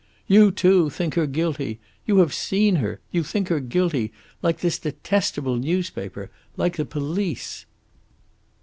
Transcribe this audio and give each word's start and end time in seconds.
"You, 0.25 0.49
too, 0.49 0.89
think 0.89 1.13
her 1.13 1.27
guilty! 1.27 1.79
You 2.07 2.17
have 2.21 2.33
seen 2.33 2.77
her. 2.77 2.99
You 3.11 3.21
think 3.21 3.49
her 3.49 3.59
guilty 3.59 4.11
like 4.41 4.61
this 4.61 4.79
detestable 4.79 5.57
newspaper, 5.57 6.31
like 6.57 6.75
the 6.77 6.85
police." 6.85 7.67